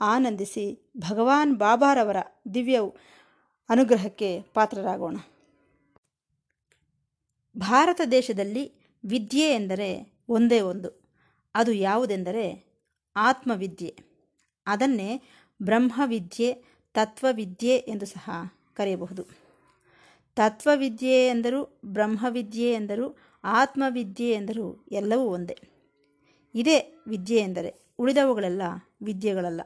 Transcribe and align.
ಆನಂದಿಸಿ 0.00 0.90
ಭಗವಾನ್ 0.96 1.56
ಬಾಬಾರವರ 1.56 2.16
ದಿವ್ಯ 2.54 2.80
ಅನುಗ್ರಹಕ್ಕೆ 3.68 4.42
ಪಾತ್ರರಾಗೋಣ. 4.42 5.16
ಭಾರತ 7.58 8.00
ದೇಶದಲ್ಲಿ 8.10 8.72
ವಿದ್ಯೆ 9.04 9.54
ಎಂದರೆ 9.54 10.18
ಒಂದೇ 10.28 10.60
ಒಂದು. 10.60 11.02
ಅದು 11.54 11.72
ಯಾವುದೆಂದರೆ 11.72 12.64
ಆತ್ಮವಿದ್ಯೆ. 13.16 13.98
ಅದನ್ನೇ 14.66 15.22
ಬ್ರಹ್ಮವಿದ್ಯೆ, 15.62 16.64
ತತ್ವವಿದ್ಯೆ 16.94 17.76
ಎಂದು 17.76 18.06
ಸಹ 18.06 18.30
ಕರೆಯಬಹುದು. 18.74 19.22
ತತ್ವವಿದ್ಯೆ 20.34 21.26
ಎಂದರು 21.26 21.80
ಬ್ರಹ್ಮವಿದ್ಯೆ 21.84 22.72
ಎಂದರು 22.72 23.18
ಆತ್ಮವಿದ್ಯೆ 23.44 24.30
ಎಂದರು 24.30 24.86
ಎಲ್ಲವೂ 24.92 25.22
ಒಂದೇ. 25.22 25.58
ಇದೇ 26.54 27.02
ವಿದ್ಯೆ 27.08 27.38
ಎಂದರೆ 27.38 27.74
ಉಳಿದವುಗಳೆಲ್ಲ 27.98 28.62
ವಿದ್ಯೆಗಳಲ್ಲ. 29.02 29.60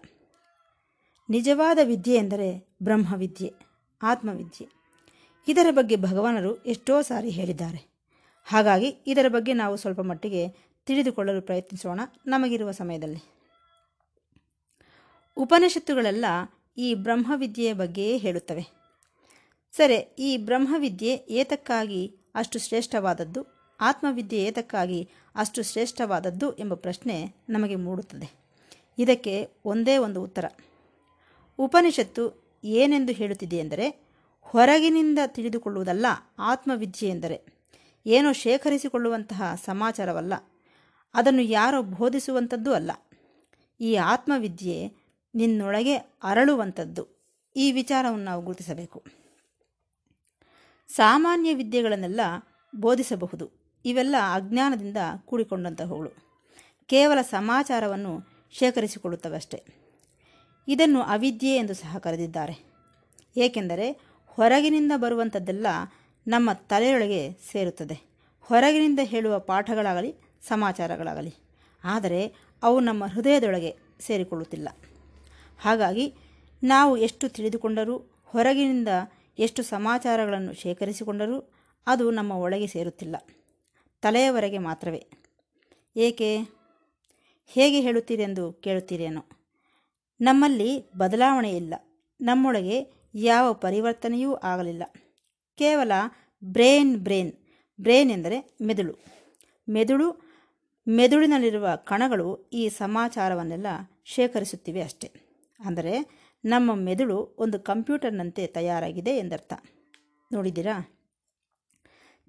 ನಿಜವಾದ 1.30 1.79
ವಿದ್ಯೆ 1.84 2.16
ಎಂದರೆ 2.16 2.77
ಬ್ರಹ್ಮವಿದ್ಯೆ, 2.83 3.52
ಆತ್ಮವಿದ್ಯೆ. 4.02 4.68
ಇದರ 5.49 5.66
ಬಗ್ಗೆ 5.71 5.96
ಭಗವಾನರು 5.96 6.65
ಎಷ್ಟೋ 6.65 7.02
ಸಾರಿ 7.02 7.29
ಹೇಳಿದ್ದಾರೆ. 7.29 7.91
ಹಾಗಾಗಿ 8.45 8.96
ಇದರ 9.07 9.29
ಬಗ್ಗೆ 9.29 9.52
ನಾವು 9.52 9.77
ಸ್ವಲ್ಪ 9.77 10.01
ಮಟ್ಟಿಗೆ 10.01 10.49
ತಿಳಿದುಕೊಳ್ಳಲು 10.87 11.43
ಪ್ರಯತ್ನಿಸೋಣ 11.43 12.01
ನಮಗಿರುವ 12.27 12.71
ಸಮಯದಲ್ಲಿ. 12.71 13.23
ಉಪನಿಷತ್ತುಗಳೆಲ್ಲ 15.37 16.24
ಈ 16.79 16.95
ಬ್ರಹ್ಮವಿದ್ಯೆಯ 16.95 17.73
ಬಗ್ಗೆಯೇ 17.73 18.16
ಹೇಳುತ್ತವೆ. 18.16 18.66
ಸರಿ, 19.73 19.95
ಈ 20.18 20.37
ಬ್ರಹ್ಮವಿದ್ಯೆ 20.37 21.15
ಏತಕ್ಕಾಗಿ 21.29 22.16
ಅಷ್ಟು 22.35 22.59
ಶ್ರೇಷ್ಠವಾದದ್ದು? 22.59 23.46
ಆತ್ಮವಿದ್ಯೆ 23.80 24.40
ಏತಕ್ಕಾಗಿ 24.43 25.09
ಅಷ್ಟು 25.35 25.62
ಶ್ರೇಷ್ಠವಾದದ್ದು 25.62 26.52
ಎಂಬ 26.57 26.74
ಪ್ರಶ್ನೆ 26.74 27.35
ನಮಗೆ 27.49 27.77
ಮೂಡುತ್ತದೆ. 27.77 28.33
ಇದಕ್ಕೆ 28.99 29.49
ಒಂದೇ 29.65 29.96
ಒಂದು 29.96 30.23
ಉತ್ತರ. 30.23 30.45
ಉಪನಿಷತ್ತು 31.61 32.51
ಏನೆಂದು 32.65 33.13
ಹೇಳುತ್ತಿದೆ 33.13 33.57
ಎಂದರೆ, 33.57 34.03
ಹೊರಗಿನಿಂದ 34.41 35.19
ತಿಳಿದುಕೊಳ್ಳುವುದಲ್ಲ 35.27 36.07
ಆತ್ಮವಿದ್ಯೆ 36.39 37.09
ಎಂದರೆ, 37.09 37.45
ಏನೋ 38.07 38.33
ಶೇಖರಿಸಿಕೊಳ್ಳುವಂತಹ 38.33 39.55
ಸಮಾಚಾರವಲ್ಲ, 39.65 40.33
ಅದನ್ನು 41.15 41.43
ಯಾರೋ 41.43 41.83
ಬೋಧಿಸುವಂಥದ್ದು 41.83 42.75
ಅಲ್ಲ. 42.75 42.91
ಈ 43.80 43.95
ಆತ್ಮವಿದ್ಯೆ 43.95 44.93
ನಿನ್ನೊಳಗೆ 45.35 45.97
ಅರಳುವಂಥದ್ದು. 45.97 47.07
ಈ 47.57 47.73
ವಿಚಾರವನ್ನು 47.73 48.24
ನಾವು 48.24 48.43
ಗುರುತಿಸಬೇಕು. 48.43 49.05
ಸಾಮಾನ್ಯ 50.89 51.55
ವಿದ್ಯೆಗಳನ್ನೆಲ್ಲ 51.55 52.21
ಬೋಧಿಸಬಹುದು. 52.77 53.51
ಇವೆಲ್ಲ 53.85 54.17
ಅಜ್ಞಾನದಿಂದ 54.35 54.97
ಕೂಡಿಕೊಂಡಂತಹವುಗಳು. 55.24 56.11
ಕೇವಲ 56.87 57.23
ಸಮಾಚಾರವನ್ನು 57.23 58.21
ಶೇಖರಿಸಿಕೊಳ್ಳುತ್ತವೆ 58.51 59.37
ಅಷ್ಟೇ. 59.37 59.80
ಇದನ್ನು 60.69 61.03
ಅವಿದ್ಯೆ 61.03 61.57
ಎಂದು 61.57 61.75
ಸಹ 61.75 61.99
ಕರೆದಿದ್ದಾರೆ. 61.99 62.71
ಏಕೆಂದರೆ 63.37 64.00
ಹೊರಗಿನಿಂದ 64.27 64.93
ಬರುವಂಥದ್ದೆಲ್ಲ 64.97 65.67
ನಮ್ಮ 66.27 66.53
ತಲೆಯೊಳಗೆ 66.53 67.33
ಸೇರುತ್ತದೆ. 67.33 68.11
ಹೊರಗಿನಿಂದ 68.41 68.99
ಹೇಳುವ 69.03 69.39
ಪಾಠಗಳಾಗಲಿ, 69.39 70.15
ಸಮಾಚಾರಗಳಾಗಲಿ, 70.49 71.34
ಆದರೆ 71.84 72.34
ಅವು 72.62 72.81
ನಮ್ಮ 72.81 73.07
ಹೃದಯದೊಳಗೆ 73.07 73.77
ಸೇರಿಕೊಳ್ಳುತ್ತಿಲ್ಲ. 74.01 74.69
ಹಾಗಾಗಿ 75.59 76.15
ನಾವು 76.63 76.97
ಎಷ್ಟು 76.97 77.29
ತಿಳಿದುಕೊಂಡರೂ, 77.29 78.23
ಹೊರಗಿನಿಂದ 78.25 78.89
ಎಷ್ಟು 79.39 79.63
ಸಮಾಚಾರಗಳನ್ನು 79.63 80.55
ಶೇಖರಿಸಿಕೊಂಡರೂ 80.55 81.53
ಅದು 81.87 82.11
ನಮ್ಮ 82.11 82.33
ಒಳಗೆ 82.33 82.67
ಸೇರುತ್ತಿಲ್ಲ. 82.67 83.17
ತಲೆಯವರೆಗೆ 84.03 84.59
ಮಾತ್ರವೇ. 84.59 85.07
ಏಕೆ? 85.97 86.39
ಹೇಗೆ 87.47 87.81
ಹೇಳುತ್ತೀರೆಂದು 87.81 88.53
ಕೇಳುತ್ತೀರೇನೋ. 88.53 89.40
ನಮ್ಮಲ್ಲಿ 90.21 90.91
ಬದಲಾವಣೆ 90.97 91.57
ಇಲ್ಲ. 91.57 91.75
ನಮ್ಮೊಳಗೆ 92.21 92.93
ಯಾವ 93.15 93.53
ಪರಿವರ್ತನೆಯೂ 93.53 94.35
ಆಗಲಿಲ್ಲ. 94.35 94.83
ಕೇವಲ 95.59 95.93
ಬ್ರೇನ್ 96.45 96.97
ಬ್ರೇನ್. 96.97 97.33
ಬ್ರೇನ್ 97.81 98.11
ಎಂದರೆ 98.11 98.57
ಮೆದುಳು. 98.63 98.95
ಮೆದುಳು, 99.69 100.31
ಮೆದುಳಿನಲ್ಲಿರುವ 100.89 101.69
ಕಣಗಳು 101.77 102.51
ಈ 102.53 102.69
ಸಮಾಚಾರವನ್ನೆಲ್ಲ 102.69 103.67
ಶೇಖರಿಸುತ್ತಿವೆ 104.05 104.83
ಅಷ್ಟೆ. 104.83 105.13
ಅಂದರೆ 105.65 106.21
ನಮ್ಮ 106.45 106.75
ಮೆದುಳು 106.75 107.37
ಒಂದು 107.39 107.61
ಕಂಪ್ಯೂಟರ್ನಂತೆ 107.61 108.47
ತಯಾರಾಗಿದೆ 108.47 109.11
ಎಂದರ್ಥ. 109.11 109.53
ನೋಡಿದ್ದೀರಾ? 110.33 110.99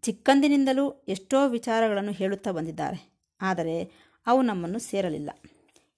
ಚಿಕ್ಕಂದಿನಿಂದಲೂ 0.02 1.06
ಎಷ್ಟೋ 1.08 1.48
ವಿಚಾರಗಳನ್ನು 1.48 2.12
ಹೇಳುತ್ತಾ 2.12 2.52
ಬಂದಿದ್ದಾರೆ. 2.52 3.28
ಆದರೆ 3.42 3.92
ಅವು 4.28 4.42
ನಮ್ಮನ್ನು 4.42 4.80
ಸೇರಲಿಲ್ಲ. 4.80 5.30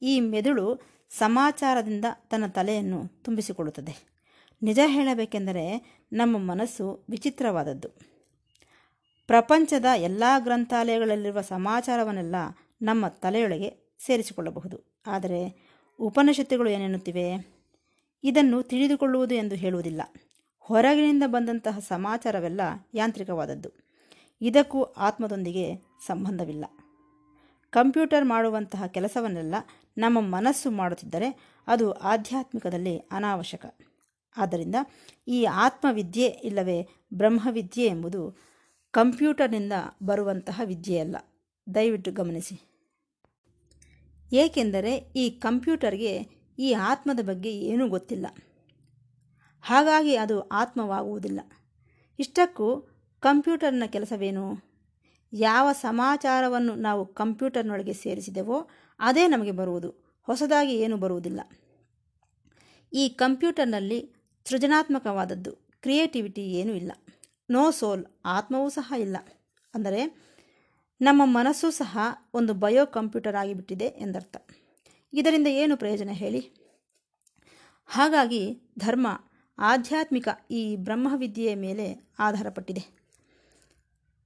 ಈ 0.02 0.20
ಮೆದುಳು 0.20 0.94
ಸಮಾಚಾರದಿಂದ 1.18 2.06
ತನ್ನ 2.29 2.47
ತಲೆಯನ್ನು 2.47 3.07
ತುಂಬಿಸಿಕೊಳ್ಳುತ್ತದೆ. 3.07 4.13
ನಿಜ 4.63 4.79
ಹೇಳಬೇಕೆಂದರೆ 4.85 5.96
ನಮ್ಮ 6.13 6.38
ಮನಸ್ಸು 6.38 7.06
ವಿಚಿತ್ರವಾದದ್ದು. 7.09 7.90
ಪ್ರಪಂಚದ 9.28 9.85
ಎಲ್ಲ 9.96 10.24
ಗ್ರಂಥಾಲಯಗಳಲ್ಲಿರುವ 10.40 11.41
ಸಮಾಚಾರವನ್ನೆಲ್ಲ 11.41 12.35
ನಮ್ಮ 12.81 13.07
ತಲೆಯೊಳಗೆ 13.07 13.96
ಸೇರಿಸಿಕೊಳ್ಳಬಹುದು. 14.06 15.01
ಆದರೆ 15.07 15.69
ಉಪನಿಷತ್ತುಗಳು 16.00 16.69
ಏನೆನ್ನುತ್ತಿವೆ? 16.69 17.53
ಇದನ್ನು 18.24 18.63
ತಿಳಿದುಕೊಳ್ಳುವುದು 18.63 19.35
ಎಂದು 19.35 19.56
ಹೇಳುವುದಿಲ್ಲ. 19.56 20.01
ಹೊರಗಿನಿಂದ 20.59 21.24
ಬಂದಂತಹ 21.25 21.80
ಸಮಾಚಾರವೆಲ್ಲ 21.80 22.62
ಯಾಂತ್ರಿಕವಾದದ್ದು. 22.94 23.69
ಇದಕ್ಕೂ 24.41 24.84
ಆತ್ಮದೊಂದಿಗೆ 24.84 25.75
ಸಂಬಂಧವಿಲ್ಲ. 26.07 26.66
ಕಂಪ್ಯೂಟರ್ 27.69 28.25
ಮಾಡುವಂತಹ 28.25 28.85
ಕೆಲಸವನ್ನೆಲ್ಲ 28.85 29.56
ನಮ್ಮ 29.98 30.22
ಮನಸ್ಸು 30.22 30.72
ಮಾಡುತ್ತಿದ್ದರೆ 30.72 31.58
ಅದು 31.68 31.92
ಆಧ್ಯಾತ್ಮಿಕದಲ್ಲಿ 31.92 32.98
ಅನಾವಶ್ಯಕ. 32.98 33.66
ಆದ್ದರಿಂದ 34.38 34.76
ಈ 35.28 35.44
ಆತ್ಮವಿದ್ಯೆ 35.44 36.28
ಇಲ್ಲವೇ 36.28 36.88
ಬ್ರಹ್ಮವಿದ್ಯೆ 37.14 37.86
ಎಂಬುದು 37.86 38.38
ಕಂಪ್ಯೂಟರ್ನಿಂದ 38.92 39.74
ಬರುವಂತಹ 40.04 40.62
ವಿದ್ಯೆಯಲ್ಲ. 40.66 41.16
ದಯವಿಟ್ಟು 41.76 42.12
ಗಮನಿಸಿ. 42.12 42.62
ಏಕೆಂದರೆ 44.34 44.96
ಈ 44.96 45.30
ಕಂಪ್ಯೂಟರ್ಗೆ 45.30 46.28
ಈ 46.60 46.74
ಆತ್ಮದ 46.74 47.20
ಬಗ್ಗೆ 47.22 47.52
ಏನೂ 47.52 47.88
ಗೊತ್ತಿಲ್ಲ. 47.88 48.28
ಹಾಗಾಗಿ 49.62 50.16
ಅದು 50.16 50.42
ಆತ್ಮವಾಗುವುದಿಲ್ಲ. 50.42 51.40
ಇಷ್ಟಕ್ಕೂ 52.20 52.81
ಕಂಪ್ಯೂಟರ್ನ 53.20 53.84
ಕೆಲಸವೇನು? 53.88 54.72
ಯಾವ 55.33 55.71
ಸಮಾಚಾರವನ್ನು 55.71 56.75
ನಾವು 56.75 57.05
ಕಂಪ್ಯೂಟರ್ನೊಳಗೆ 57.05 57.94
ಸೇರಿಸಿದೆವೋ 57.94 58.69
ಅದೇ 58.99 59.27
ನಮಗೆ 59.27 59.51
ಬರುವುದು. 59.51 59.89
ಹೊಸದಾಗಿ 60.23 60.75
ಏನೂ 60.79 60.97
ಬರುವುದಿಲ್ಲ. 60.97 61.41
ಈ 62.94 63.09
ಕಂಪ್ಯೂಟರ್ನಲ್ಲಿ 63.09 64.13
ಸೃಜನಾತ್ಮಕವಾದದ್ದು, 64.45 65.51
ಕ್ರಿಯೇಟಿವಿಟಿ 65.51 66.41
ಏನೂ 66.41 66.73
ಇಲ್ಲ. 66.73 66.91
ನೋ 67.49 67.71
ಸೋಲ್, 67.71 68.05
ಆತ್ಮವೂ 68.25 68.69
ಸಹ 68.69 68.94
ಇಲ್ಲ. 68.99 69.17
ಅಂದರೆ 69.73 70.23
ನಮ್ಮ 71.01 71.21
ಮನಸ್ಸು 71.25 71.71
ಸಹ 71.71 71.97
ಒಂದು 72.33 72.53
ಬಯೋ 72.53 72.85
ಕಂಪ್ಯೂಟರ್ 72.85 73.35
ಆಗಿಬಿಟ್ಟಿದೆ 73.35 73.85
ಎಂದರ್ಥ. 73.85 74.38
ಇದರಿಂದ 75.13 75.47
ಏನು 75.47 75.77
ಪ್ರಯೋಜನ 75.77 76.09
ಹೇಳಿ? 76.13 76.39
ಹಾಗಾಗಿ 77.88 78.74
ಧರ್ಮ, 78.79 79.07
ಆಧ್ಯಾತ್ಮಿಕ 79.59 80.27
ಈ 80.51 80.75
ಬ್ರಹ್ಮವಿದ್ಯೆಯ 80.75 81.56
ಮೇಲೆ 81.56 82.13
ಆಧಾರಪಟ್ಟಿದೆ. 82.19 83.02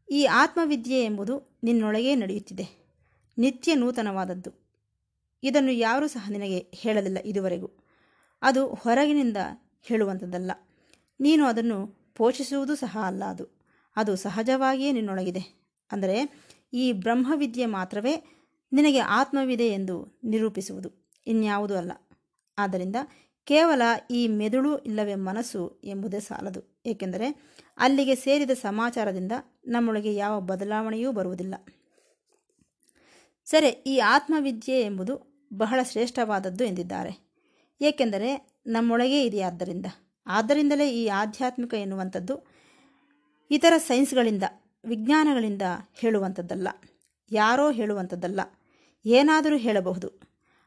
ಈ 0.10 0.26
ಆತ್ಮವಿದ್ಯೆ 0.26 1.04
ಎಂಬುದು 1.04 1.60
ನಿನ್ನೊಳಗೇ 1.64 2.16
ನಡೆಯುತ್ತಿದೆ. 2.16 2.88
ನಿತ್ಯ 3.38 3.76
ನೂತನವಾದದ್ದು. 3.76 4.52
ಇದನ್ನು 5.44 5.72
ಯಾರೂ 5.72 6.08
ಸಹ 6.08 6.30
ನಿನಗೆ 6.30 6.58
ಹೇಳಲಿಲ್ಲ 6.58 7.18
ಇದುವರೆಗೂ. 7.26 7.70
ಅದು 8.42 8.74
ಹೊರಗಿನಿಂದ 8.74 9.38
ಹೇಳುವಂಥದ್ದಲ್ಲ. 9.82 10.52
ನೀನು 11.20 11.46
ಅದನ್ನು 11.46 12.12
ಪೋಷಿಸುವುದು 12.16 12.76
ಸಹ 12.76 12.98
ಅಲ್ಲ 13.04 13.24
ಅದು. 13.24 13.66
ಅದು 13.96 14.16
ಸಹಜವಾಗಿಯೇ 14.16 14.92
ನಿನ್ನೊಳಗಿದೆ. 14.92 15.72
ಅಂದರೆ 15.92 16.44
ಈ 16.74 16.92
ಬ್ರಹ್ಮವಿದ್ಯೆ 16.92 17.66
ಮಾತ್ರವೇ 17.66 18.24
ನಿನಗೆ 18.74 19.00
ಆತ್ಮವಿದೆ 19.00 19.68
ಎಂದು 19.68 20.20
ನಿರೂಪಿಸುವುದು. 20.24 21.14
ಇನ್ಯಾವುದೂ 21.28 21.76
ಅಲ್ಲ. 21.76 21.92
ಆದ್ದರಿಂದ 22.58 22.96
ಕೇವಲ 23.44 23.82
ಈ 24.12 24.28
ಮೆದುಳು 24.28 24.78
ಇಲ್ಲವೇ 24.78 25.16
ಮನಸ್ಸು 25.16 25.82
ಎಂಬುದೇ 25.84 26.20
ಸಾಲದು. 26.20 26.82
ಏಕೆಂದರೆ 26.86 27.58
ಅಲ್ಲಿಗೆ 27.78 28.16
ಸೇರಿದ 28.16 28.52
ಸಮಾಚಾರದಿಂದ 28.52 29.32
ನಮ್ಮೊಳಗೆ 29.68 30.16
ಯಾವ 30.16 30.42
ಬದಲಾವಣೆಯೂ 30.42 31.12
ಬರುವುದಿಲ್ಲ. 31.12 31.56
ಸರಿ, 33.46 33.68
ಈ 33.68 34.00
ಆತ್ಮವಿದ್ಯೆ 34.00 34.82
ಎಂಬುದು 34.82 35.46
ಬಹಳ 35.54 35.80
ಶ್ರೇಷ್ಠವಾದದ್ದು 35.84 36.64
ಎಂದಿದ್ದಾರೆ. 36.64 37.28
ಏಕೆಂದರೆ 37.82 38.60
ನಮ್ಮೊಳಗೇ 38.68 39.24
ಇದೆಯಾದ್ದರಿಂದ 39.24 39.86
ಆದ್ದರಿಂದಲೇ 40.28 40.90
ಈ 40.90 41.08
ಆಧ್ಯಾತ್ಮಿಕ 41.08 41.74
ಎನ್ನುವಂಥದ್ದು 41.74 42.48
ಇತರ 43.52 43.74
ಸೈನ್ಸ್ಗಳಿಂದ, 43.78 44.44
ವಿಜ್ಞಾನಗಳಿಂದ 44.86 45.62
ಹೇಳುವಂಥದ್ದಲ್ಲ. 45.96 46.68
ಯಾರೋ 47.32 47.72
ಹೇಳುವಂಥದ್ದಲ್ಲ. 47.72 48.40
ಏನಾದರೂ 49.06 49.58
ಹೇಳಬಹುದು. 49.58 50.08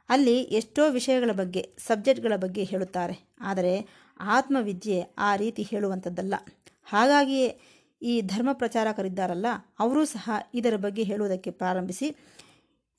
ಅಲ್ಲಿ 0.08 0.42
ಎಷ್ಟೋ 0.42 0.90
ವಿಷಯಗಳ 0.90 1.30
ಬಗ್ಗೆ, 1.32 1.74
ಸಬ್ಜೆಕ್ಟ್ಗಳ 1.78 2.32
ಬಗ್ಗೆ 2.36 2.64
ಹೇಳುತ್ತಾರೆ. 2.64 3.34
ಆದರೆ 3.40 3.88
ಆತ್ಮವಿದ್ಯೆ 4.20 5.04
ಆ 5.18 5.36
ರೀತಿ 5.36 5.62
ಹೇಳುವಂಥದ್ದಲ್ಲ. 5.62 6.34
ಹಾಗಾಗಿಯೇ 6.90 7.60
ಈ 8.02 8.20
ಧರ್ಮ 8.20 8.50
ಪ್ರಚಾರಕರಿದ್ದಾರಲ್ಲ, 8.52 9.46
ಅವರೂ 9.78 10.04
ಸಹ 10.04 10.30
ಇದರ 10.54 10.76
ಬಗ್ಗೆ 10.76 11.02
ಹೇಳುವುದಕ್ಕೆ 11.02 11.50
ಪ್ರಾರಂಭಿಸಿ, 11.50 12.16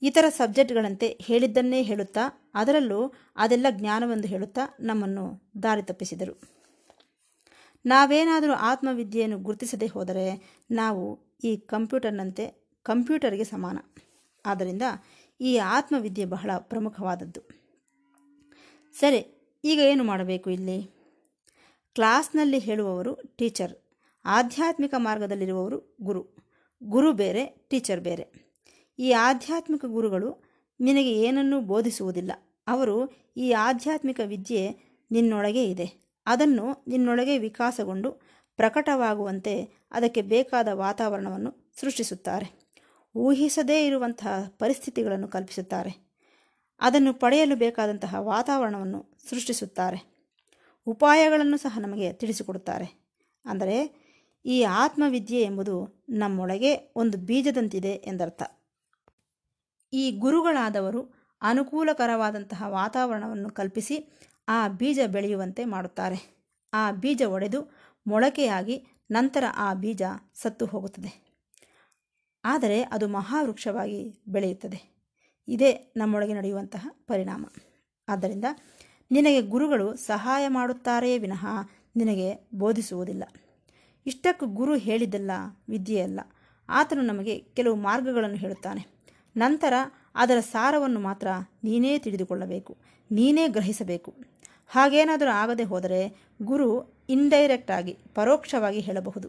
ಇತರ 0.02 0.24
ಸಬ್ಜೆಕ್ಟ್ಗಳಂತೆ 0.28 1.18
ಹೇಳಿದ್ದನ್ನೇ 1.22 1.82
ಹೇಳುತ್ತಾ, 1.82 2.50
ಅದರಲ್ಲೂ 2.54 3.12
ಅದೆಲ್ಲ 3.36 3.66
ಜ್ಞಾನವೆಂದು 3.70 4.28
ಹೇಳುತ್ತಾ 4.28 4.60
ನಮ್ಮನ್ನು 4.80 5.52
ದಾರಿ 5.62 5.82
ತಪ್ಪಿಸಿದರು. 5.82 6.34
ನಾವೇನಾದರೂ 7.86 8.52
ಆತ್ಮವಿದ್ಯೆಯನ್ನು 8.52 9.38
ಗುರುತಿಸದೆ 9.38 9.86
ಹೋದರೆ 9.86 10.26
ನಾವು 10.70 11.18
ಈ 11.44 11.56
ಕಂಪ್ಯೂಟರ್ನಂತೆ 11.56 12.44
ಕಂಪ್ಯೂಟರ್ಗೆ 12.82 13.44
ಸಮಾನ. 13.44 13.78
ಆದ್ದರಿಂದ 14.46 14.82
ಈ 15.40 15.56
ಆತ್ಮವಿದ್ಯೆ 15.56 16.24
ಬಹಳ 16.24 16.50
ಪ್ರಮುಖವಾದದ್ದು. 16.58 17.40
ಸರಿ, 19.00 19.20
ಈಗ 19.64 19.78
ಏನು 19.78 20.04
ಮಾಡಬೇಕು 20.04 20.50
ಇಲ್ಲಿ? 20.50 20.78
ಕ್ಲಾಸ್ನಲ್ಲಿ 21.94 22.58
ಹೇಳುವವರು 22.58 23.14
ಟೀಚರ್. 23.36 23.81
ಆಧ್ಯಾತ್ಮಿಕ 24.24 24.94
ಮಾರ್ಗದಲ್ಲಿರುವವರು 24.96 25.96
ಗುರು. 26.02 26.36
ಗುರು 26.82 27.12
ಬೇರೆ, 27.12 27.66
ಟೀಚರ್ 27.70 28.00
ಬೇರೆ. 28.00 28.52
ಈ 28.98 29.12
ಆಧ್ಯಾತ್ಮಿಕ 29.12 29.84
ಗುರುಗಳು 29.84 30.44
ನಿನಗೆ 30.80 31.12
ಏನನ್ನೂ 31.12 31.60
ಬೋಧಿಸುವುದಿಲ್ಲ. 31.60 32.32
ಅವರು 32.66 33.10
ಈ 33.36 33.52
ಆಧ್ಯಾತ್ಮಿಕ 33.52 34.20
ವಿದ್ಯೆ 34.26 34.70
ನಿನ್ನೊಳಗೆ 35.10 35.64
ಇದೆ. 35.64 36.12
ಅದನ್ನು 36.26 36.84
ನಿನ್ನೊಳಗೆ 36.86 37.38
ವಿಕಾಸಗೊಂಡು 37.38 38.12
ಪ್ರಕಟವಾಗುವಂತೆ 38.56 39.68
ಅದಕ್ಕೆ 39.90 40.22
ಬೇಕಾದ 40.22 40.68
ವಾತಾವರಣವನ್ನು 40.72 41.72
ಸೃಷ್ಟಿಸುತ್ತಾರೆ. 41.80 42.74
ಊಹಿಸದೇ 43.14 43.86
ಇರುವಂತಹ 43.86 44.44
ಪರಿಸ್ಥಿತಿಗಳನ್ನು 44.58 45.28
ಕಲ್ಪಿಸುತ್ತಾರೆ. 45.28 46.12
ಅದನ್ನು 46.80 47.14
ಪಡೆಯಲು 47.14 47.56
ಬೇಕಾದಂತಹ 47.56 48.14
ವಾತಾವರಣವನ್ನು 48.18 49.18
ಸೃಷ್ಟಿಸುತ್ತಾರೆ. 49.30 50.28
ಉಪಾಯಗಳನ್ನು 50.86 51.56
ಸಹ 51.56 51.78
ನಮಗೆ 51.82 52.12
ತಿಳಿಸಿಕೊಡುತ್ತಾರೆ. 52.12 53.02
ಅಂದರೆ 53.44 54.01
ಈ 54.44 54.62
ಆತ್ಮವಿದ್ಯೆ 54.62 55.42
ಎಂಬುದು 55.42 56.04
ನಮ್ಮೊಳಗೆ 56.08 56.92
ಒಂದು 56.96 57.18
ಬೀಜದಂತಿದೆ 57.18 57.92
ಎಂದರ್ಥ. 57.92 58.42
ಈ 59.92 60.10
ಗುರುಗಳಾದವರು 60.10 61.14
ಅನುಕೂಲಕರವಾದಂತಹ 61.42 62.64
ವಾತಾವರಣವನ್ನು 62.66 63.50
ಕಲ್ಪಿಸಿ 63.50 64.12
ಆ 64.48 64.68
ಬೀಜ 64.68 65.00
ಬೆಳೆಯುವಂತೆ 65.06 65.64
ಮಾಡುತ್ತಾರೆ. 65.64 66.46
ಆ 66.72 66.90
ಬೀಜ 66.90 67.22
ಒಡೆದು 67.22 67.74
ಮೊಳಕೆಯಾಗಿ 68.06 68.86
ನಂತರ 69.10 69.44
ಆ 69.56 69.74
ಬೀಜ 69.74 70.02
ಸತ್ತು 70.34 70.66
ಹೋಗುತ್ತದೆ. 70.66 71.32
ಆದರೆ 72.44 72.82
ಅದು 72.82 73.08
ಮಹಾವೃಕ್ಷವಾಗಿ 73.08 74.22
ಬೆಳೆಯುತ್ತದೆ. 74.28 75.08
ಇದೇ 75.48 75.92
ನಮ್ಮೊಳಗೆ 75.96 76.34
ನಡೆಯುವಂತಹ 76.34 76.88
ಪರಿಣಾಮ. 77.06 77.44
ಆದ್ದರಿಂದ 78.08 78.44
ನಿನಗೆ 79.10 79.40
ಗುರುಗಳು 79.40 79.96
ಸಹಾಯ 79.96 80.48
ಮಾಡುತ್ತಾರೆಯೇ 80.48 81.18
ವಿನಃ 81.18 81.46
ನಿನಗೆ 81.96 82.50
ಬೋಧಿಸುವುದಿಲ್ಲ. 82.54 83.24
ಇಷ್ಟಕ್ಕೂ 84.06 84.46
ಗುರು 84.46 84.76
ಹೇಳಿದ್ದಲ್ಲ 84.76 85.30
ವಿದ್ಯೆಯಲ್ಲ 85.68 86.20
ಆತನು 86.68 87.02
ನಮಗೆ 87.02 87.38
ಕೆಲವು 87.38 87.76
ಮಾರ್ಗಗಳನ್ನು 87.76 88.36
ಹೇಳುತ್ತಾನೆ. 88.36 88.86
ನಂತರ 89.36 89.74
ಅದರ 90.14 90.40
ಸಾರವನ್ನು 90.40 91.00
ಮಾತ್ರ 91.00 91.26
ನೀನೇ 91.64 91.98
ತಿಳಿದುಕೊಳ್ಳಬೇಕು. 91.98 92.76
ನೀನೇ 93.10 93.48
ಗ್ರಹಿಸಬೇಕು. 93.48 94.14
ಹಾಗೇನಾದರೂ 94.68 95.30
ಆಗದೆ 95.30 95.64
ಹೋದರೆ 95.64 96.32
ಗುರು 96.42 96.68
ಇಂಡೈರೆಕ್ಟ್ 97.08 97.70
ಆಗಿ, 97.70 97.98
ಪರೋಕ್ಷವಾಗಿ 98.14 98.80
ಹೇಳಬಹುದು. 98.80 99.28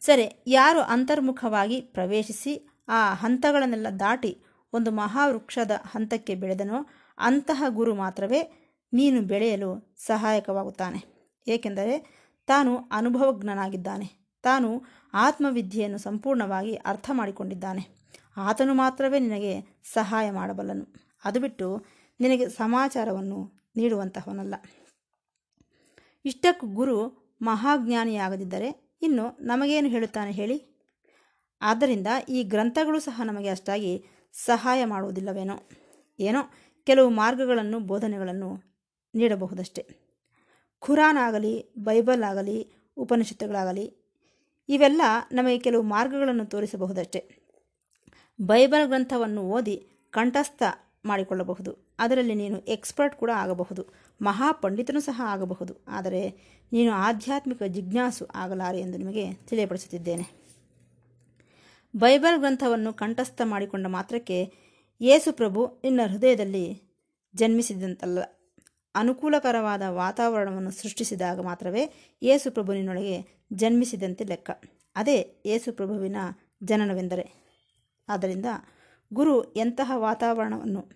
ಸರಿ, 0.00 0.44
ಯಾರು 0.46 0.80
ಅಂತರ್ಮುಖವಾಗಿ 0.80 1.80
ಪ್ರವೇಶಿಸಿ 1.80 2.68
ಆ 2.88 3.14
ಹಂತಗಳನ್ನೆಲ್ಲ 3.14 3.86
ದಾಟಿ 4.00 4.38
ಒಂದು 4.72 4.90
ಮಹಾವೃಕ್ಷದ 4.90 5.70
ಹಂತಕ್ಕೆ 5.70 6.34
ಬೆಳೆದನೋ 6.34 6.86
ಅಂತಹ 7.18 7.64
ಗುರು 7.68 7.94
ಮಾತ್ರವೇ 7.94 8.40
ನೀನು 8.92 9.22
ಬೆಳೆಯಲು 9.22 9.94
ಸಹಾಯಕವಾಗುತ್ತಾನೆ. 9.98 11.30
ಏಕೆಂದರೆ 11.48 12.23
ತಾನು 12.46 12.78
ಅನುಭವಜ್ಞನಾಗಿದ್ದಾನೆ. 12.92 14.24
ತಾನು 14.42 14.82
ಆತ್ಮವಿದ್ಯೆಯನ್ನು 15.14 15.98
ಸಂಪೂರ್ಣವಾಗಿ 15.98 16.74
ಅರ್ಥ 16.74 17.10
ಮಾಡಿಕೊಂಡಿದ್ದಾನೆ 17.12 18.04
ಆತನು 18.36 18.74
ಮಾತ್ರವೇ 18.74 19.18
ನಿನಗೆ 19.18 19.80
ಸಹಾಯ 19.92 20.30
ಮಾಡಬಲ್ಲನು. 20.30 20.94
ಅದು 21.24 21.40
ಬಿಟ್ಟು 21.40 21.86
ನಿನಗೆ 22.20 22.48
ಸಮಾಚಾರವನ್ನು 22.48 23.68
ನೀಡುವಂತಹವನಲ್ಲ. 23.76 24.54
ಇಷ್ಟಕ್ಕೂ 26.24 26.66
ಗುರು 26.66 27.24
ಮಹಾಜ್ಞಾನಿಯಾಗದಿದ್ದರೆ 27.42 28.98
ಇನ್ನು 29.02 29.36
ನಮಗೇನು 29.40 29.88
ಹೇಳುತ್ತಾನೆ 29.88 30.30
ಹೇಳಿ? 30.30 30.74
ಆದ್ದರಿಂದ 31.62 32.06
ಈ 32.28 32.42
ಗ್ರಂಥಗಳು 32.42 33.00
ಸಹ 33.00 33.20
ನಮಗೆ 33.24 33.48
ಅಷ್ಟಾಗಿ 33.48 34.04
ಸಹಾಯ 34.32 34.84
ಮಾಡುವುದಿಲ್ಲವೇನೋ? 34.84 35.58
ಏನೋ? 36.18 36.40
ಕೆಲವು 36.84 37.10
ಮಾರ್ಗಗಳನ್ನು, 37.10 37.80
ಬೋಧನೆಗಳನ್ನು 37.80 38.56
ನೀಡಬಹುದಷ್ಟೆ. 39.14 40.03
ಖುರಾನ್ 40.84 41.18
ಆಗಲಿ, 41.18 41.74
ಬೈಬಲ್ 41.78 42.22
ಆಗಲಿ, 42.22 42.72
ಉಪನಿಷತ್ತುಗಳಾಗಲಿ, 42.96 43.96
ಇವೆಲ್ಲ 44.68 45.02
ನಮಗೆ 45.32 45.58
ಕೆಲವು 45.58 45.82
ಮಾರ್ಗಗಳನ್ನು 45.82 46.46
ತೋರಿಸಬಹುದಷ್ಟೆ. 46.46 47.44
ಬೈಬಲ್ 48.40 48.86
ಗ್ರಂಥವನ್ನು 48.86 49.42
ಓದಿ 49.42 49.86
ಕಂಠಸ್ಥ 50.10 50.62
ಮಾಡಿಕೊಳ್ಳಬಹುದು. 51.04 51.96
ಅದರಲ್ಲಿ 51.98 52.34
ನೀನು 52.34 52.60
ಎಕ್ಸ್ಪರ್ಟ್ 52.60 53.16
ಕೂಡ 53.16 53.30
ಆಗಬಹುದು. 53.34 53.86
ಮಹಾಪಂಡಿತನೂ 54.22 55.00
ಸಹ 55.00 55.22
ಆಗಬಹುದು. 55.24 55.84
ಆದರೆ 55.88 56.30
ನೀನು 56.72 56.92
ಆಧ್ಯಾತ್ಮಿಕ 56.92 57.62
ಜಿಜ್ಞಾಸು 57.62 58.24
ಆಗಲಾರೆ 58.34 58.80
ಎಂದು 58.80 58.98
ನಿಮಗೆ 58.98 59.34
ತಿಳಿಯಪಡಿಸುತ್ತಿದ್ದೇನೆ. 59.34 60.44
ಬೈಬಲ್ 61.96 62.38
ಗ್ರಂಥವನ್ನು 62.38 62.92
ಕಂಠಸ್ಥ 62.92 63.40
ಮಾಡಿಕೊಂಡ 63.44 63.86
ಮಾತ್ರಕ್ಕೆ 63.86 64.52
ಯೇಸು 65.00 65.32
ಪ್ರಭು 65.32 65.80
ನಿನ್ನ 65.84 66.00
ಹೃದಯದಲ್ಲಿ 66.12 66.82
ಜನ್ಮಿಸಿದಂತಲ್ಲ 67.34 68.18
ಅನುಕೂಲಕರವಾದ 68.94 69.82
ವಾತಾವರಣವನ್ನು 69.88 70.70
ಸೃಷ್ಟಿಸಿದಾಗ 70.70 71.40
ಮಾತ್ರವೇ 71.40 71.92
ಯೇಸುಪ್ರಭುವಿನೊಳಗೆ 72.22 73.44
ಜನ್ಮಿಸಿದಂತೆ 73.52 74.24
ಲೆಕ್ಕ. 74.24 74.50
ಅದೇ 74.96 75.42
ಯೇಸುಪ್ರಭುವಿನ 75.46 76.16
ಜನನವೆಂದರೆ. 76.64 77.32
ಆದ್ದರಿಂದ 78.08 78.46
ಗುರು 79.12 79.54
ಎಂತಹ 79.54 79.92
ವಾತಾವರಣವನ್ನು 79.94 80.88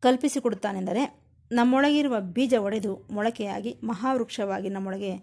ಕಲ್ಪಿಸಿಕೊಡುತ್ತಾನೆಂದರೆ, 0.00 1.28
ನಮ್ಮೊಳಗಿರುವ 1.52 2.20
ಬೀಜ 2.20 2.54
ಒಡೆದು 2.54 3.08
ಮೊಳಕೆಯಾಗಿ 3.10 3.80
ಮಹಾವೃಕ್ಷವಾಗಿ 3.84 4.68
ನಮ್ಮೊಳಗೆ 4.68 5.16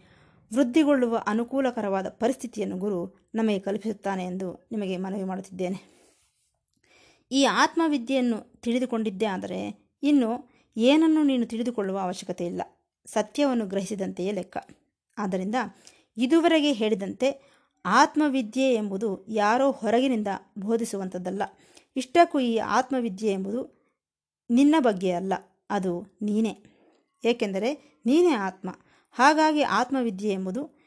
ವೃದ್ಧಿಗೊಳ್ಳುವ 0.54 1.24
ಅನುಕೂಲಕರವಾದ 1.28 2.10
ಪರಿಸ್ಥಿತಿಯನ್ನು 2.10 2.78
ಗುರು 2.78 3.30
ನಮಗೆ 3.36 3.60
ಕಲ್ಪಿಸುತ್ತಾನೆ 3.60 4.26
ಎಂದು 4.26 4.68
ನಿಮಗೆ 4.72 4.98
ಮನವಿ 4.98 5.24
ಮಾಡುತ್ತಿದ್ದೇನೆ. 5.24 5.96
ಈ 7.32 7.46
ಆತ್ಮವಿದ್ಯೆಯನ್ನು 7.46 8.62
ತಿಳಿದುಕೊಂಡಿದ್ದೇ 8.62 9.26
ಆದರೆ, 9.26 9.90
ಇನ್ನು 10.04 10.55
ಏನನ್ನು 10.78 11.24
ನೀನು 11.24 11.46
ತಿಳಿದುಕೊಳ್ಳುವ 11.46 12.00
ಅವಶ್ಯಕತೆ 12.00 12.46
ಇಲ್ಲ. 12.46 12.62
ಸತ್ಯವನ್ನು 13.06 13.66
ಗ್ರಹಿಸಿದಂತೆಯೇ 13.66 14.32
ಲೆಕ್ಕ. 14.32 14.58
ಆದ್ದರಿಂದ 15.18 15.56
ಇದುವರೆಗೆ 16.18 16.72
ಹೇಳಿದಂತೆ 16.72 17.56
ಆತ್ಮವಿದ್ಯೆ 17.86 18.74
ಎಂಬುದು 18.74 19.26
ಯಾರೋ 19.28 19.72
ಹೊರಗಿನಿಂದ 19.72 20.28
ಬೋಧಿಸುವಂಥದ್ದಲ್ಲ. 20.58 21.44
ಇಷ್ಟಕ್ಕೂ 21.96 22.40
ಈ 22.40 22.58
ಆತ್ಮವಿದ್ಯೆ 22.58 23.32
ಎಂಬುದು 23.32 23.76
ನಿನ್ನ 24.50 24.76
ಬಗ್ಗೆ 24.80 25.12
ಅಲ್ಲ, 25.12 25.34
ಅದು 25.70 26.18
ನೀನೇ. 26.22 26.64
ಏಕೆಂದರೆ 27.26 28.02
ನೀನೇ 28.06 28.34
ಆತ್ಮ. 28.34 28.70
ಹಾಗಾಗಿ 29.12 29.62
ಆತ್ಮವಿದ್ಯೆ 29.62 30.34
ಎಂಬುದು 30.34 30.80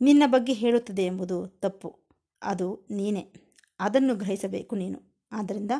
ನಿನ್ನ 0.00 0.22
ಬಗ್ಗೆ 0.26 0.52
ಹೇಳುತ್ತದೆ 0.52 1.06
ಎಂಬುದು 1.06 1.46
ತಪ್ಪು. 1.46 1.98
ಅದು 2.42 2.86
ನೀನೇ. 2.90 3.32
ಅದನ್ನು 3.80 4.14
ಗ್ರಹಿಸಬೇಕು 4.14 4.76
ನೀನು. 4.76 5.26
ಆದ್ದರಿಂದ 5.32 5.70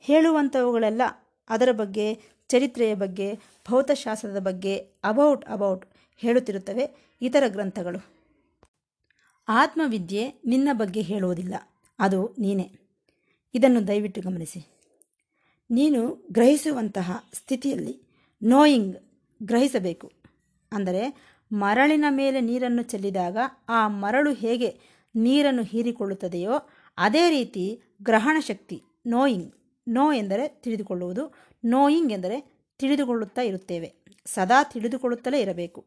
ಹೇಳುವಂಥವುಗಳೆಲ್ಲ 0.00 1.02
ಅದರ 1.48 1.72
ಬಗ್ಗೆ 1.72 2.35
ಚರಿತ್ರೆಯ 2.48 2.94
ಬಗ್ಗೆ, 2.94 3.34
ಭೌತಶಾಸ್ತ್ರದ 3.68 4.38
ಬಗ್ಗೆ 4.38 4.76
ಅಬೌಟ್ 5.04 5.44
ಅಬೌಟ್ 5.48 5.84
ಹೇಳುತ್ತಿರುತ್ತವೆ 6.16 7.14
ಇತರ 7.22 7.44
ಗ್ರಂಥಗಳು. 7.46 8.00
ಆತ್ಮವಿದ್ಯೆ 9.48 10.42
ನಿನ್ನ 10.46 10.68
ಬಗ್ಗೆ 10.72 11.00
ಹೇಳುವುದಿಲ್ಲ, 11.00 11.54
ಅದು 11.98 12.36
ನೀನೇ. 12.38 12.72
ಇದನ್ನು 13.54 13.88
ದಯವಿಟ್ಟು 13.88 14.20
ಗಮನಿಸಿ. 14.20 14.60
ನೀನು 15.70 16.26
ಗ್ರಹಿಸುವಂತಹ 16.32 17.24
ಸ್ಥಿತಿಯಲ್ಲಿ 17.32 17.94
ನೋಯಿಂಗ್ 18.42 18.96
ಗ್ರಹಿಸಬೇಕು. 19.42 20.12
ಅಂದರೆ 20.72 21.02
ಮರಳಿನ 21.52 22.04
ಮೇಲೆ 22.08 22.40
ನೀರನ್ನು 22.40 22.82
ಚೆಲ್ಲಿದಾಗ 22.82 23.36
ಆ 23.68 23.88
ಮರಳು 23.88 24.32
ಹೇಗೆ 24.32 24.78
ನೀರನ್ನು 25.14 25.62
ಹೀರಿಕೊಳ್ಳುತ್ತದೆಯೋ 25.62 26.52
ಅದೇ 26.98 27.30
ರೀತಿ 27.30 27.82
ಗ್ರಹಣ 28.02 28.36
ಶಕ್ತಿ 28.40 28.82
ನೋಯಿಂಗ್ 29.06 29.52
ನೋ 29.88 30.12
ಎಂದರೆ 30.12 30.48
ತಿಳಿದುಕೊಳ್ಳುವುದು 30.48 31.32
ನೋಯಿಂಗ್ 31.66 32.12
ಎಂದರೆ 32.12 32.56
ತಿಳಿದುಕೊಳ್ಳುತ್ತಾ 32.78 33.42
ಇರುತ್ತೇವೆ. 33.42 33.94
ಸದಾ 34.26 34.64
ತಿಳಿದುಕೊಳ್ಳುತ್ತಲೇ 34.64 35.40
ಇರಬೇಕು. 35.40 35.86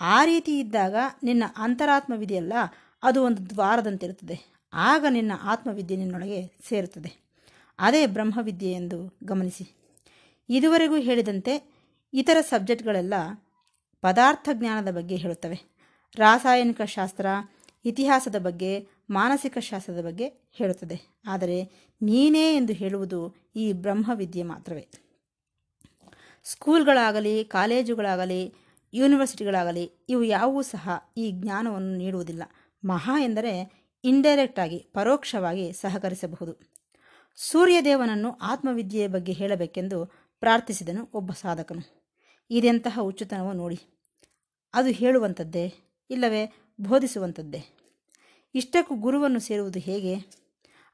ಆ 0.00 0.24
ರೀತಿ 0.24 0.58
ಇದ್ದಾಗ 0.58 0.94
ನಿನ್ನ 1.22 1.44
ಅಂತರಾತ್ಮವಿದೆಯಲ್ಲ, 1.56 2.52
ಅದು 3.02 3.24
ಒಂದು 3.24 3.50
ದ್ವಾರದಂತಿರುತ್ತದೆ. 3.50 4.56
ಆಗ 4.72 5.06
ನಿನ್ನ 5.10 5.32
ಆತ್ಮವಿದ್ಯೆ 5.42 5.96
ನಿನ್ನೊಳಗೆ 5.96 6.58
ಸೇರುತ್ತದೆ. 6.68 7.26
ಅದೇ 7.78 8.06
ಬ್ರಹ್ಮವಿದ್ಯೆ 8.06 8.72
ಎಂದು 8.72 9.18
ಗಮನಿಸಿ. 9.24 9.70
ಇದುವರೆಗೂ 10.48 10.96
ಹೇಳಿದಂತೆ 10.96 11.74
ಇತರ 12.14 12.36
ಸಬ್ಜೆಕ್ಟ್ಗಳೆಲ್ಲ 12.40 13.14
ಪದಾರ್ಥ 14.00 14.48
ಜ್ಞಾನದ 14.52 14.94
ಬಗ್ಗೆ 14.94 15.16
ಹೇಳುತ್ತವೆ. 15.16 15.60
ರಾಸಾಯನಿಕ 16.16 16.82
ಶಾಸ್ತ್ರ, 16.82 17.26
ಇತಿಹಾಸದ 17.84 18.38
ಬಗ್ಗೆ, 18.38 18.88
ಮಾನಸಿಕ 19.10 19.58
ಶಾಸ್ತ್ರದ 19.58 20.04
ಬಗ್ಗೆ 20.04 20.28
ಹೇಳುತ್ತದೆ. 20.52 21.00
ಆದರೆ 21.26 21.64
ನೀನೇ 22.02 22.56
ಎಂದು 22.56 22.72
ಹೇಳುವುದು 22.72 23.34
ಈ 23.56 23.72
ಬ್ರಹ್ಮವಿದ್ಯೆ 23.72 24.42
ಮಾತ್ರವೇ. 24.42 24.88
ಸ್ಕೂಲ್ಗಳಾಗಲಿ, 26.48 27.44
ಕಾಲೇಜುಗಳಾಗಲಿ, 27.44 28.54
ಯೂನಿವರ್ಸಿಟಿಗಳಾಗಲಿ 28.94 29.90
ಇವು 30.08 30.24
ಯಾವುವೂ 30.24 30.62
ಸಹ 30.62 30.90
ಈ 31.16 31.30
ಜ್ಞಾನವನ್ನು 31.30 31.96
ನೀಡುವುದಿಲ್ಲ. 31.96 32.42
ಮಹಾ 32.84 33.20
ಎಂದರೆ 33.20 33.72
ಇಂಡೈರೆಕ್ಟ್ 34.04 34.58
ಆಗಿ, 34.58 34.78
ಪರೋಕ್ಷವಾಗಿ 34.78 35.72
ಸಹಕರಿಸಬಹುದು. 35.72 36.56
ಸೂರ್ಯದೇವನನ್ನು 37.36 38.32
ಆತ್ಮವಿದ್ಯೆಯ 38.32 39.08
ಬಗ್ಗೆ 39.08 39.32
ಹೇಳಬೇಕೆಂದು 39.32 40.06
ಪ್ರಾರ್ಥಿಸಿದನು 40.40 41.10
ಒಬ್ಬ 41.14 41.32
ಸಾಧಕನು. 41.32 42.12
ಇದೆಂತಹ 42.50 42.98
ಹುಚ್ಚುತನವೋ 43.00 43.52
ನೋಡಿ. 43.52 43.78
ಅದು 44.74 44.88
ಹೇಳುವಂಥದ್ದೇ, 44.88 45.74
ಇಲ್ಲವೇ 46.10 46.52
ಬೋಧಿಸುವಂಥದ್ದೇ. 46.80 47.64
ಇಷ್ಟಕ್ಕೂ 48.54 48.94
ಗುರುವನ್ನು 48.94 49.40
ಸೇರುವುದು 49.40 49.78
ಹೇಗೆ? 49.78 50.14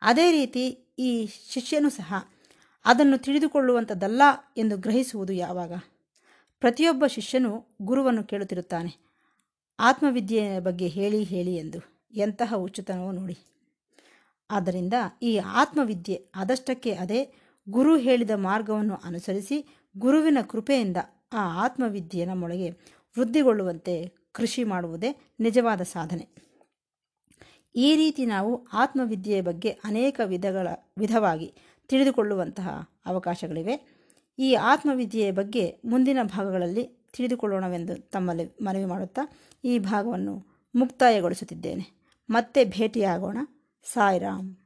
ಅದೇ 0.03 0.33
ರೀತಿ 0.33 0.69
ಈ 0.99 1.27
ಶಿಷ್ಯನು 1.27 1.91
ಸಹ 1.91 2.15
ಅದನ್ನು 2.85 3.19
ತಿಳಿದುಕೊಳ್ಳುವಂಥದ್ದಲ್ಲ 3.19 4.23
ಎಂದು 4.57 4.77
ಗ್ರಹಿಸುವುದು 4.77 5.33
ಯಾವಾಗ? 5.33 5.73
ಪ್ರತಿಯೊಬ್ಬ 6.61 7.07
ಶಿಷ್ಯನು 7.07 7.67
ಗುರುವನ್ನು 7.83 8.25
ಕೇಳುತ್ತಿರುತ್ತಾನೆ. 8.25 8.97
ಆತ್ಮವಿದ್ಯೆಯ 9.81 10.61
ಬಗ್ಗೆ 10.61 10.89
ಹೇಳಿ 10.89 11.23
ಹೇಳಿ 11.23 11.57
ಎಂದು. 11.57 11.79
ಎಂತಹ 12.15 12.55
ಉಚಿತನವೋ 12.57 13.13
ನೋಡಿ. 13.13 13.39
ಆದ್ದರಿಂದ 14.51 14.93
ಈ 15.23 15.37
ಆತ್ಮವಿದ್ಯೆ 15.37 16.27
ಆದಷ್ಟಕ್ಕೆ 16.35 16.95
ಅದೇ 16.95 17.35
ಗುರು 17.69 17.97
ಹೇಳಿದ 17.97 18.31
ಮಾರ್ಗವನ್ನು 18.35 19.01
ಅನುಸರಿಸಿ 19.05 19.77
ಗುರುವಿನ 19.99 20.39
ಕೃಪೆಯಿಂದ 20.51 20.97
ಆ 21.33 21.65
ಆತ್ಮವಿದ್ಯೆ 21.65 22.25
ನಮ್ಮೊಳಗೆ 22.25 22.71
ವೃದ್ಧಿಗೊಳ್ಳುವಂತೆ 23.19 24.13
ಕೃಷಿ 24.33 24.65
ಮಾಡುವುದೇ 24.65 25.33
ನಿಜವಾದ 25.41 25.81
ಸಾಧನೆ. 25.81 26.29
ಈ 27.77 27.97
ರೀತಿ 27.97 28.27
ನಾವು 28.27 28.67
ಆತ್ಮವಿದ್ಯೆಯ 28.73 29.41
ಬಗ್ಗೆ 29.41 29.71
ಅನೇಕ 29.71 30.21
ವಿಧಗಳ, 30.25 30.69
ವಿಧವಾಗಿ 30.99 31.55
ತಿಳಿದುಕೊಳ್ಳುವಂತಹ 31.89 32.91
ಅವಕಾಶಗಳಿವೆ. 33.07 34.03
ಈ 34.39 34.55
ಆತ್ಮವಿದ್ಯೆಯ 34.55 35.33
ಬಗ್ಗೆ 35.33 35.77
ಮುಂದಿನ 35.85 36.19
ಭಾಗಗಳಲ್ಲಿ 36.23 36.85
ತಿಳಿದುಕೊಳ್ಳೋಣವೆಂದು 37.13 38.11
ತಮ್ಮಲ್ಲಿ 38.11 38.65
ಮನವಿ 38.65 38.85
ಮಾಡುತ್ತಾ 38.85 39.21
ಈ 39.65 39.79
ಭಾಗವನ್ನು 39.79 40.47
ಮುಕ್ತಾಯಗೊಳಿಸುತ್ತಿದ್ದೇನೆ. 40.75 42.03
ಮತ್ತೆ 42.31 42.65
ಭೇಟಿಯಾಗೋಣ. 42.65 43.39
ಸಾಯಿರಾಮ್. 43.85 44.57